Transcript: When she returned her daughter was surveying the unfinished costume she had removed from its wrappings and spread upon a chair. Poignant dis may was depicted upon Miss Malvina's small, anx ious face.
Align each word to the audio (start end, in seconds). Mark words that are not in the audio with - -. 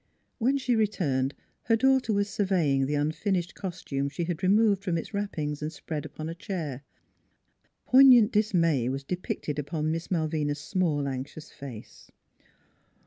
When 0.39 0.57
she 0.57 0.75
returned 0.75 1.35
her 1.65 1.75
daughter 1.75 2.11
was 2.11 2.27
surveying 2.27 2.87
the 2.87 2.95
unfinished 2.95 3.53
costume 3.53 4.09
she 4.09 4.23
had 4.23 4.41
removed 4.41 4.83
from 4.83 4.97
its 4.97 5.13
wrappings 5.13 5.61
and 5.61 5.71
spread 5.71 6.05
upon 6.07 6.27
a 6.27 6.33
chair. 6.33 6.83
Poignant 7.85 8.31
dis 8.31 8.51
may 8.51 8.89
was 8.89 9.03
depicted 9.03 9.59
upon 9.59 9.91
Miss 9.91 10.09
Malvina's 10.09 10.57
small, 10.57 11.07
anx 11.07 11.35
ious 11.37 11.51
face. 11.53 12.09